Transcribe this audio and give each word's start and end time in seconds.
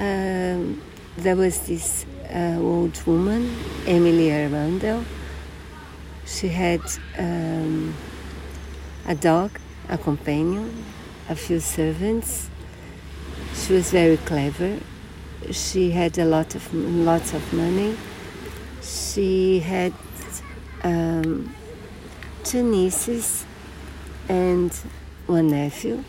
um, 0.00 0.80
there 1.18 1.36
was 1.36 1.60
this 1.66 2.06
uh, 2.34 2.56
old 2.58 3.00
woman, 3.06 3.54
Emily 3.86 4.30
Arundell. 4.30 5.04
She 6.24 6.48
had 6.48 6.80
um, 7.18 7.94
a 9.06 9.14
dog, 9.14 9.50
a 9.90 9.98
companion, 9.98 10.84
a 11.28 11.34
few 11.34 11.60
servants. 11.60 12.48
She 13.54 13.74
was 13.74 13.90
very 13.90 14.16
clever. 14.16 14.78
She 15.50 15.90
had 15.90 16.16
a 16.18 16.24
lot 16.24 16.54
of 16.54 16.72
lots 16.74 17.34
of 17.34 17.52
money. 17.52 17.94
She 18.80 19.60
had 19.60 19.92
um, 20.82 21.54
two 22.42 22.62
nieces 22.62 23.44
and 24.30 24.72
one 25.26 25.48
nephew, 25.48 26.02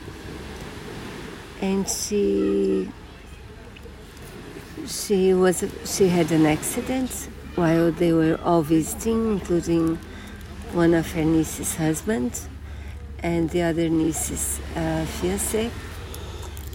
and 1.59 1.89
she 1.89 2.87
she 4.91 5.33
was 5.33 5.63
she 5.85 6.09
had 6.09 6.31
an 6.31 6.45
accident 6.45 7.29
while 7.55 7.91
they 7.91 8.11
were 8.11 8.37
all 8.43 8.61
visiting, 8.61 9.33
including 9.33 9.97
one 10.73 10.93
of 10.93 11.11
her 11.13 11.23
niece's 11.23 11.75
husband 11.75 12.39
and 13.19 13.49
the 13.51 13.61
other 13.61 13.87
niece's 13.89 14.59
uh, 14.75 15.05
fiance, 15.05 15.71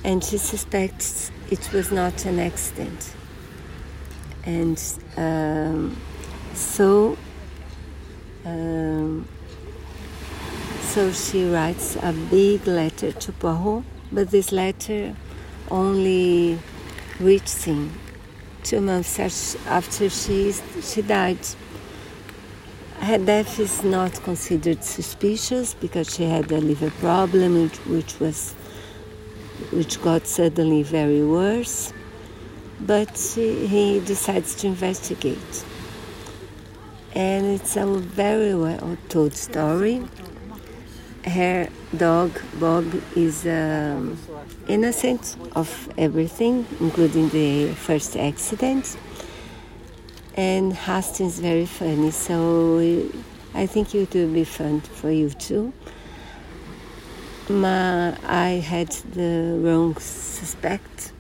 and 0.05 0.25
she 0.25 0.39
suspects 0.39 1.31
it 1.51 1.73
was 1.73 1.93
not 1.93 2.25
an 2.25 2.39
accident, 2.39 3.15
and 4.45 4.83
um, 5.17 5.97
so. 6.55 7.17
Um, 8.45 9.29
so 10.81 11.13
she 11.13 11.51
writes 11.51 11.97
a 11.97 12.13
big 12.31 12.67
letter 12.67 13.13
to 13.13 13.33
Poirot, 13.33 13.85
but 14.11 14.31
this 14.31 14.51
letter 14.51 15.15
only 15.69 16.59
reached 17.19 17.65
him 17.65 17.93
two 18.67 18.81
months 18.81 19.57
after 19.67 20.11
she, 20.11 20.53
she 20.83 21.01
died. 21.01 21.39
Her 22.99 23.19
death 23.19 23.61
is 23.61 23.85
not 23.85 24.13
considered 24.25 24.83
suspicious 24.83 25.75
because 25.75 26.13
she 26.13 26.25
had 26.25 26.51
a 26.51 26.59
liver 26.59 26.91
problem, 26.91 27.63
which, 27.63 27.77
which 27.87 28.19
was 28.19 28.55
which 29.71 30.03
got 30.03 30.27
suddenly 30.27 30.83
very 30.83 31.25
worse. 31.25 31.93
But 32.81 33.17
he 33.19 34.01
decides 34.01 34.55
to 34.57 34.67
investigate, 34.67 35.65
and 37.15 37.47
it's 37.47 37.77
a 37.77 37.87
very 37.87 38.55
well 38.55 38.99
told 39.09 39.35
story 39.35 40.03
her 41.27 41.69
dog 41.97 42.41
Bob 42.61 42.85
is 43.17 43.47
um, 43.47 44.19
innocent 44.69 45.37
of 45.55 45.93
everything, 45.99 46.67
including 46.81 47.29
the 47.31 47.73
first 47.75 48.17
accident. 48.17 48.97
And 50.37 50.73
Hastings 50.73 51.39
very 51.39 51.67
funny, 51.67 52.11
so 52.11 53.09
I 53.55 53.67
think 53.67 53.95
it 53.95 54.15
will 54.15 54.33
be 54.33 54.45
fun 54.45 54.81
for 54.83 55.11
you 55.11 55.31
too. 55.31 55.73
Ma, 57.49 58.13
I 58.27 58.63
had 58.63 58.91
the 59.15 59.59
wrong 59.61 59.97
suspect, 59.97 61.13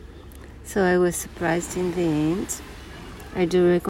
so 0.65 0.84
I 0.84 0.99
was 0.99 1.17
surprised 1.17 1.77
in 1.77 1.95
the 1.95 2.03
end. 2.03 2.61
I 3.34 3.45
do 3.45 3.67
recommend. 3.69 3.83